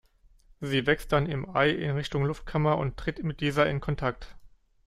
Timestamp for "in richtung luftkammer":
1.69-2.75